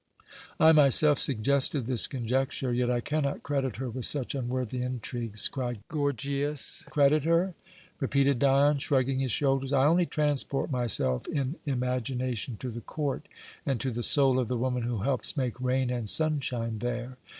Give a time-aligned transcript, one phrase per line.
[0.59, 5.83] "I myself suggested this conjecture, yet I cannot credit her with such unworthy intrigues," cried
[5.89, 6.83] Gorgias.
[6.89, 7.53] "Credit her?"
[7.99, 9.71] repeated Dion, shrugging his shoulders.
[9.71, 13.27] "I only transport myself in imagination to the court
[13.63, 17.19] and to the soul of the woman who helps make rain and sunshine there.